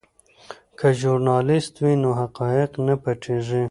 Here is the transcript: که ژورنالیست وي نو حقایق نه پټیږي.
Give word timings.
که 0.77 0.87
ژورنالیست 0.99 1.73
وي 1.83 1.93
نو 2.03 2.09
حقایق 2.21 2.71
نه 2.85 2.95
پټیږي. 3.03 3.59